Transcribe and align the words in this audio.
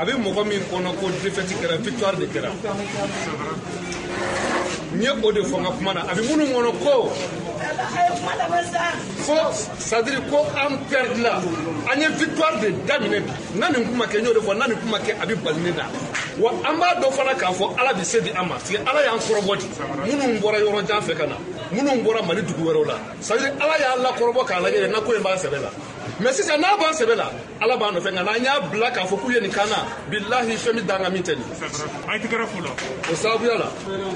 a 0.00 0.04
bɛ 0.04 0.12
mɔgɔ 0.16 0.42
min 0.46 0.60
kɔnɔ 0.70 0.92
ko 0.98 1.06
defɛti 1.22 1.54
kɛra 1.60 1.76
victoire 1.76 2.16
de 2.16 2.24
kɛra 2.26 2.48
n 4.92 5.02
ye 5.02 5.10
o 5.10 5.30
de 5.32 5.40
fɔ 5.42 5.58
n 5.58 5.64
ka 5.64 5.70
kuma 5.72 5.92
na 5.92 6.00
a 6.08 6.14
bɛ 6.14 6.22
minnu 6.26 6.46
kɔnɔ 6.48 6.82
ko 6.82 7.12
fo 9.26 9.36
sadiri 9.78 10.16
ko 10.30 10.42
an 10.56 10.78
pɛrdi 10.88 11.20
la 11.22 11.36
an 11.92 12.00
ye 12.00 12.08
victoire 12.16 12.56
de 12.60 12.68
daminɛ 12.88 13.20
bi 13.26 13.32
na 13.58 13.68
nin 13.68 13.84
kuma 13.84 14.06
kɛ 14.06 14.20
n 14.20 14.24
y'o 14.24 14.32
de 14.32 14.40
fɔ 14.40 14.56
na 14.56 14.66
nin 14.68 14.78
kuma 14.78 14.96
kɛ 14.98 15.12
a 15.22 15.26
bɛ 15.26 15.34
bali 15.44 15.60
ne 15.60 15.70
na 15.76 15.84
wa 16.38 16.50
an 16.64 16.76
b'a 16.80 17.02
dɔ 17.02 17.12
fana 17.12 17.34
k'a 17.34 17.52
fɔ 17.52 17.78
ala 17.78 17.92
bɛ 17.92 18.02
se 18.02 18.20
di 18.22 18.30
an 18.30 18.48
ma 18.48 18.54
parce 18.56 18.70
que 18.70 18.76
ala 18.78 19.02
y'an 19.04 19.18
kɔrɔbɔ 19.20 19.58
di 20.06 20.12
minnu 20.16 20.40
bɔra 20.40 20.60
yɔrɔ 20.64 20.88
jan 20.88 21.02
fɛ 21.02 21.14
ka 21.18 21.26
na 21.26 21.36
minnu 21.70 22.00
bɔra 22.02 22.24
mali 22.26 22.40
dugu 22.40 22.72
wɛrɛw 22.72 22.86
la 22.86 22.96
sadiri 23.20 23.52
ala 23.60 23.76
y'a 23.76 24.00
lakɔrɔbɔ 24.02 24.46
k'a 24.46 24.60
lajɛ 24.64 24.88
nakɔ 24.94 25.16
in 25.16 25.22
b'a 25.22 25.36
sɛbɛ 25.36 25.60
la 25.62 25.68
mɛ 26.20 26.32
sisan 26.32 26.60
n'a 26.60 26.76
b'an 26.76 26.92
sɛbɛ 26.94 27.14
la 27.16 27.30
ala 27.60 27.76
b'a 27.76 27.90
nɔfɛ 27.92 28.10
nka 28.10 28.22
n'an 28.24 28.42
y'a 28.44 28.60
bila 28.70 28.90
k'a 28.90 29.04
fɔ 29.06 29.16
k'u 29.20 29.32
ye 29.34 29.40
nin 29.40 29.50
kan 29.50 29.66
na 29.68 29.78
bilahi 30.10 30.54
fɛn 30.56 30.74
min 30.74 30.86
danga 30.86 31.10
min 31.12 31.22
tɛ 31.22 31.36
nin 31.36 31.44
o 31.44 33.14
sababuya 33.14 33.58
la 33.58 33.68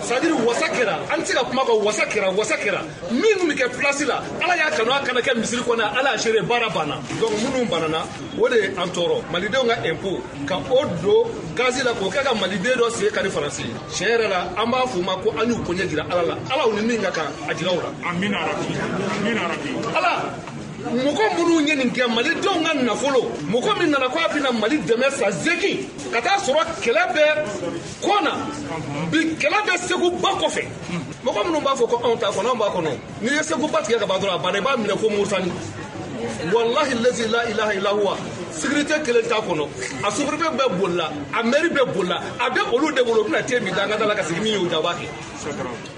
sadiri 0.02 0.32
wasa 0.44 0.66
kɛra 0.68 0.96
an 1.12 1.20
tɛ 1.20 1.26
se 1.26 1.32
ka 1.34 1.44
kuma 1.44 1.62
kɔ 1.62 1.82
wasa 1.82 2.04
kɛra 2.06 2.32
wasa 2.34 2.56
kɛra 2.56 2.80
min 3.10 3.36
tun 3.38 3.48
bɛ 3.50 3.54
kɛ 3.54 3.76
pilasi 3.76 4.06
la 4.06 4.18
ala 4.42 4.56
y'a 4.56 4.70
kanu 4.70 4.90
a 4.92 5.00
kana 5.06 5.20
kɛ 5.20 5.34
misiri 5.38 5.62
kɔnɔ 5.62 5.84
ala 5.98 6.10
y'a 6.12 6.18
seere 6.18 6.42
baara 6.42 6.68
banna 6.70 6.96
donc 7.20 7.32
minnu 7.42 7.68
banana 7.70 8.04
o 8.40 8.48
de 8.48 8.56
ye 8.56 8.66
an 8.66 8.88
tɔɔrɔ 8.90 9.22
malidenw 9.30 9.66
ka 9.66 9.76
impo 9.84 10.20
ka 10.46 10.58
o 10.70 10.84
don 11.02 11.30
gazi 11.54 11.82
la 11.84 11.92
k'o 11.92 12.08
kɛ 12.10 12.24
ka 12.24 12.34
maliden 12.34 12.74
dɔ 12.78 12.90
sen 12.90 13.10
kari 13.12 13.28
faransi 13.30 13.62
ye 13.64 13.72
tiɲɛ 13.90 14.16
yɛrɛ 14.16 14.28
la 14.30 14.48
an 14.62 14.70
b'a 14.72 14.82
f'u 14.86 15.02
ma 15.04 15.16
ko 15.16 15.30
an 15.38 15.48
y'u 15.48 15.56
koɲɛ 15.60 15.88
jira 15.88 16.04
ala 16.10 16.22
la 16.22 16.34
alaw 16.50 16.72
ni 16.74 16.82
min 16.86 17.02
ka 17.02 17.10
kan 17.10 17.28
a 17.50 17.54
jiraw 17.54 17.76
la 17.76 17.90
ala 19.98 20.32
mɔgɔ 21.02 21.26
minnu 21.36 21.66
ye 21.66 21.74
nin 21.74 21.90
kɛ 21.90 22.06
malidenw 22.08 22.62
ka 22.62 22.74
nafolo 22.74 23.30
mɔgɔ 23.50 23.78
min 23.80 23.90
nana 23.90 24.08
k'a 24.08 24.28
bɛna 24.32 24.52
mali 24.60 24.78
dɛmɛ 24.78 25.10
sa 25.10 25.30
zeki 25.30 25.88
ka 26.12 26.20
taa 26.20 26.36
sɔrɔ 26.36 26.62
kɛlɛ 26.82 27.02
bɛ 27.14 27.22
kɔ 28.02 28.22
na 28.24 28.30
bi 29.10 29.18
kɛlɛ 29.38 29.64
bɛ 29.66 29.74
seguba 29.86 30.28
kɔfɛ 30.40 30.64
mɔgɔ 31.24 31.44
minnu 31.46 31.60
b'a 31.62 31.74
fɔ 31.74 31.88
ko 31.88 31.98
anw 32.04 32.16
t'a 32.18 32.30
kɔnɔ 32.30 32.50
anw 32.50 32.58
b'a 32.60 32.68
kɔnɔ 32.70 32.90
n'i 33.22 33.30
ye 33.32 33.42
seguba 33.42 33.78
tigɛ 33.82 33.98
ka 34.00 34.06
ban 34.06 34.20
dɔrɔn 34.20 34.34
a 34.34 34.38
banna 34.38 34.58
i 34.58 34.60
b'a 34.60 34.76
minɛ 34.76 34.94
ko 35.00 35.08
musani 35.10 35.50
walahi 36.52 36.94
lezi 37.04 37.28
la 37.30 37.42
ilaha 37.48 37.74
illa 37.76 37.90
huwa 37.92 38.16
sigirite 38.58 38.96
kelen 39.04 39.26
t'a 39.28 39.38
kɔnɔ 39.40 39.66
a 40.04 40.10
sufurufɛ 40.10 40.50
bɛɛ 40.56 40.80
bolila 40.80 41.06
a 41.32 41.42
mɛri 41.42 41.68
bɛɛ 41.70 41.92
bolila 41.94 42.16
a 42.40 42.50
bɛ 42.50 42.60
olu 42.72 42.92
de 42.94 43.02
bolo 43.04 43.20
u 43.22 43.24
bɛna 43.28 43.44
te 43.46 43.58
min 43.60 43.74
da 43.74 43.82
an 43.84 43.90
ka 43.90 43.96
da 43.96 44.06
la 44.06 44.14
ka 44.14 44.22
sigi 44.22 44.40
min 44.40 44.52
y'u 44.54 44.68
jaba 44.70 44.94
kɛ 44.94 45.06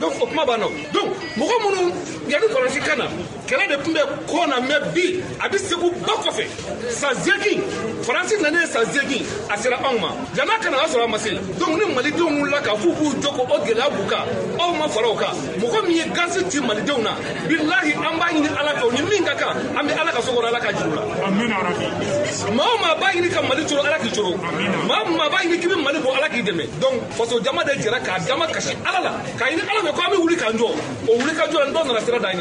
donc 0.00 0.12
o 0.20 0.26
kuma 0.26 0.44
b'a 0.44 0.56
nɔ 0.58 0.68
donc 0.92 1.06
mɔgɔ 1.36 1.54
minnu 1.64 1.92
yanni 2.30 2.46
kɔlɔsi 2.48 2.80
ka 2.86 2.96
na 2.96 3.06
kɛlɛ 3.46 3.68
de 3.76 3.84
tun 3.84 3.92
bɛ 3.92 4.02
kɔ 4.26 4.48
na 4.48 4.60
mɛ 4.60 4.92
bi 4.94 5.20
a 5.40 5.48
bɛ 5.48 5.58
segu 5.58 5.90
ba 6.00 6.14
kɔfɛ 6.22 6.46
san 6.90 7.14
seegin 7.14 7.60
faransi 8.02 8.36
nanen 8.40 8.60
ye 8.60 8.66
san 8.66 8.84
seegin 8.86 9.24
a 9.48 9.56
sera 9.58 9.76
anw 9.84 9.98
ma 10.00 10.08
yan'a 10.36 10.58
ka 10.62 10.70
na 10.70 10.78
o 10.78 10.80
y'a 10.86 10.88
sɔrɔ 10.88 11.04
a 11.04 11.08
ma 11.08 11.18
se 11.18 11.30
donc 11.58 11.76
ni 11.78 11.84
malidenw 11.94 12.40
wulila 12.40 12.60
kan 12.64 12.76
f'u 12.76 12.90
k'u 12.94 13.12
jɔ 13.22 13.28
ko 13.36 13.42
o 13.42 13.56
gɛlɛya 13.60 13.88
b'u 13.92 14.08
kan 14.10 14.24
aw 14.60 14.72
ma 14.74 14.86
fara 14.88 15.08
o 15.08 15.14
kan 15.14 15.34
mɔgɔ 15.60 15.86
min 15.88 15.96
ye 15.96 16.04
gazi 16.10 16.40
ci 16.50 16.58
malidenw 16.60 17.02
na 17.02 17.14
bilahi 17.46 17.92
an 17.94 18.16
b'a 18.20 18.28
ɲini 18.32 18.50
ala 18.60 18.72
fɛ 18.74 18.82
o 18.86 18.90
ni 18.92 19.02
min 19.10 19.24
ka 19.24 19.34
kan 19.34 19.54
an 19.76 19.84
bɛ 19.88 19.92
ala 20.00 20.12
ka 20.12 20.20
so 20.22 20.32
kɔnɔ 20.32 20.48
ala 20.48 20.60
ka 20.60 20.68
juru 20.72 20.94
la. 20.96 21.02
amina 21.26 21.62
rabi. 21.62 22.05
maa 22.52 22.64
o 22.74 22.78
maa 22.78 22.94
b'a 22.94 23.12
ɲini 23.12 23.28
ka 23.32 23.42
mali 23.42 23.62
coro 23.64 23.82
ala 23.82 23.98
k'i 23.98 24.10
coro 24.14 24.30
maa 24.88 25.28
b'a 25.30 25.38
ɲini 25.42 25.58
k'i 25.60 25.68
mali 25.82 25.98
bɔ 25.98 26.10
ala 26.18 26.28
k'i 26.28 26.42
dɛmɛ 26.42 26.64
donc 26.80 26.94
faso 27.16 27.40
jama 27.42 27.64
de 27.64 27.72
jɛra 27.82 28.00
k'a 28.00 28.26
jama 28.26 28.46
kasi 28.46 28.74
ala 28.86 29.00
la 29.04 29.10
k'a 29.38 29.46
ɲini 29.50 29.62
ala 29.70 29.90
fɛ 29.90 29.94
ko 29.94 30.00
an 30.02 30.20
wuli 30.20 30.36
k'an 30.36 30.52
jɔ 30.52 30.64
o 31.08 31.18
wuli 31.18 31.36
ka 31.36 31.44
jɔ 31.46 31.72
la 31.72 31.82
dɔw 31.82 32.04
sira 32.04 32.18
d'an 32.18 32.38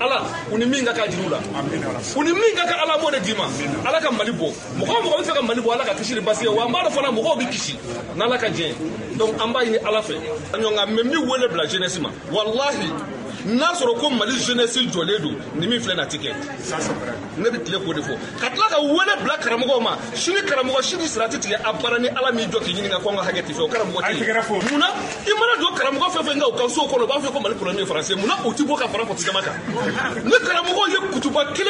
ala 0.00 0.26
u 0.52 0.58
ni 0.58 0.84
ka 0.84 0.92
kan 0.92 1.10
la 1.28 1.38
u 2.16 2.22
ni 2.22 2.54
ka 2.54 2.82
ala 2.82 2.98
b'o 2.98 3.10
de 3.10 3.20
d'i 3.20 3.34
ala 3.88 4.00
ka 4.00 4.10
mali 4.10 4.30
bɔ 4.32 4.52
mɔgɔ 4.78 4.90
o 4.90 5.02
mɔgɔ 5.02 5.18
bɛ 5.18 5.24
fɛ 5.24 5.34
ka 5.34 5.42
mali 5.42 5.60
bɔ 5.62 5.74
ala 5.74 5.84
ka 5.84 5.92
kisi 5.94 6.20
basi 6.20 6.42
ye 6.44 6.48
wa 6.48 6.66
an 6.66 6.72
b'a 6.72 6.84
dɔn 6.86 6.92
fana 6.92 7.08
mɔgɔw 7.08 7.38
bɛ 7.38 7.50
kisi 7.50 7.76
n'ala 8.16 8.38
ka 8.38 8.46
diɲɛ 8.48 8.74
donc 9.18 9.34
an 9.40 9.52
b'a 9.52 9.86
ala 9.86 10.00
fɛ 10.00 10.16
nka 10.54 10.86
mɛ 10.86 11.02
min 11.04 11.28
wele 11.28 11.48
bila 11.48 11.66
jeunesse 11.66 11.98
ma 11.98 12.10
walahi 12.30 13.18
n'a 13.46 13.72
sɔrɔ 13.74 13.94
ko 13.98 14.10
mali 14.10 14.32
jeunesse 14.40 14.78
jɔlen 14.92 15.20
don 15.22 15.34
ni 15.56 15.66
min 15.66 15.78
filɛ 15.80 15.96
na 15.96 16.04
ti 16.06 16.18
kɛ 16.18 16.34
ne 17.38 17.48
bɛ 17.48 17.64
tile 17.64 17.78
k'o 17.78 17.92
de 17.94 18.00
fɔ 18.00 18.16
ka 18.40 18.48
tila 18.50 18.68
ka 18.68 18.80
wele 18.80 19.14
bila 19.22 19.36
karamɔgɔw 19.38 19.80
ma 19.82 19.96
sini 20.14 20.40
karamɔgɔ 20.44 20.82
sini 20.82 21.08
sira 21.08 21.28
ti 21.28 21.38
tigɛ 21.38 21.56
a 21.64 21.72
baara 21.72 21.98
ni 21.98 22.08
ala 22.08 22.32
m'i 22.32 22.44
jɔ 22.44 22.60
k'i 22.62 22.74
ɲininka 22.74 23.02
ko 23.02 23.10
n 23.10 23.16
ka 23.16 23.22
hakɛ 23.24 23.42
tɛ 23.44 23.54
fɛ 23.54 23.60
o 23.62 23.68
karamɔgɔ 23.68 24.00
tɛ 24.00 24.12
yen 24.20 24.60
munna 24.70 24.86
i 25.24 25.32
mana 25.40 25.54
don 25.60 25.72
karamɔgɔ 25.72 26.06
fɛn 26.12 26.24
fɛn 26.26 26.38
kan 26.38 26.48
u 26.48 26.52
ka 26.56 26.68
so 26.68 26.86
kɔnɔ 26.86 27.02
u 27.02 27.06
b'a 27.06 27.20
fɔ 27.20 27.32
ko 27.32 27.40
mali 27.40 27.54
problème 27.54 27.78
ye 27.80 27.84
faransi 27.86 28.10
ye 28.12 28.16
munna 28.20 28.36
u 28.48 28.52
ti 28.52 28.64
bɔ 28.64 28.78
ka 28.78 28.86
fara 28.88 29.04
pɔtisikama 29.04 29.40
kan 29.42 29.56
ni 30.24 30.36
karamɔgɔ 30.36 30.84
ye 30.92 30.96
kutuba 31.14 31.44
kelen 31.54 31.69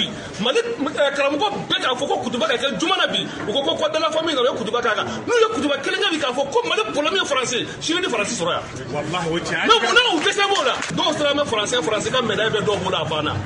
bi 0.00 0.42
mali 0.42 0.58
eh, 0.58 1.10
karamɔgɔ 1.16 1.46
bɛɛ 1.68 1.80
k'a 1.82 1.90
fɔ 1.98 2.06
ko 2.08 2.16
kutuba 2.24 2.46
ka 2.46 2.56
kɛ 2.56 2.78
juma 2.78 2.96
na 2.96 3.06
bi 3.06 3.22
u 3.48 3.52
ko 3.52 3.60
ko 3.62 3.72
kɔdala 3.76 4.08
fɔ 4.12 4.24
min 4.24 4.34
kan 4.36 4.44
u 4.44 4.48
ye 4.48 4.52
kutuba 4.58 4.80
k'a 4.82 4.94
kan 4.94 5.06
n'u 5.26 5.34
ye 5.34 5.48
kutuba 5.54 5.76
kelen 5.82 6.00
kɛ 6.00 6.10
bi 6.10 6.18
k'a 6.18 6.32
fɔ 6.34 6.42
ko 6.52 6.58
mali 6.68 6.82
problème 6.92 7.14
ye 7.16 7.24
faransi 7.24 7.58
sini 7.80 8.00
ni 8.00 8.08
faransi 8.08 8.34
sɔrɔ 8.40 8.50
yan 8.56 8.62
mais 8.92 9.80
munna 9.80 10.00
u 10.14 10.20
dɛsɛ 10.20 10.44
b'o 10.48 10.62
la 10.66 10.74
dɔw 10.96 11.16
sera 11.16 11.30
an 11.32 11.36
bɛ 11.38 11.44
faransi 11.46 11.74
faransi 11.82 12.10
ka 12.12 12.22
médaille 12.22 12.52
bɛ 12.56 12.60
dɔw 12.64 12.76
bolo 12.84 12.96
a 12.96 13.04
banna 13.04 13.40